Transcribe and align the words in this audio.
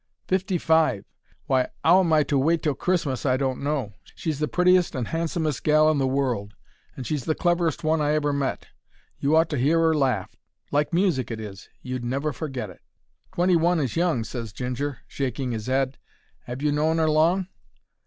Fifty 0.27 0.57
five! 0.57 1.05
Why, 1.45 1.67
'ow 1.85 1.99
I'm 1.99 2.25
to 2.25 2.35
wait 2.39 2.63
till 2.63 2.73
Christmas 2.73 3.23
I 3.23 3.37
don't 3.37 3.61
know. 3.61 3.93
She's 4.15 4.39
the 4.39 4.47
prettiest 4.47 4.95
and 4.95 5.07
handsomest 5.09 5.63
gal 5.63 5.91
in 5.91 5.99
the 5.99 6.07
world; 6.07 6.55
and 6.95 7.05
she's 7.05 7.25
the 7.25 7.35
cleverest 7.35 7.83
one 7.83 8.01
I 8.01 8.13
ever 8.13 8.33
met. 8.33 8.65
You 9.19 9.35
ought 9.35 9.51
to 9.51 9.59
hear 9.59 9.79
'er 9.79 9.93
laugh. 9.95 10.35
Like 10.71 10.91
music 10.91 11.29
it 11.29 11.39
is. 11.39 11.69
You'd 11.83 12.03
never 12.03 12.33
forget 12.33 12.71
it." 12.71 12.81
"Twenty 13.31 13.55
one 13.55 13.79
is 13.79 13.95
young," 13.95 14.23
ses 14.23 14.51
Ginger, 14.53 15.01
shaking 15.07 15.51
his 15.51 15.69
'ead. 15.69 15.99
"'Ave 16.47 16.65
you 16.65 16.71
known 16.71 16.99
'er 16.99 17.07
long?" 17.07 17.45